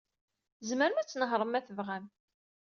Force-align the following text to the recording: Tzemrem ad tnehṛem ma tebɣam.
Tzemrem 0.59 0.97
ad 1.01 1.07
tnehṛem 1.07 1.49
ma 1.51 1.59
tebɣam. 1.67 2.05